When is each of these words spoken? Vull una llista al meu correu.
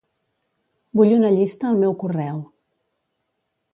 Vull 1.01 1.13
una 1.17 1.31
llista 1.35 1.69
al 1.73 1.77
meu 1.83 1.93
correu. 2.05 2.41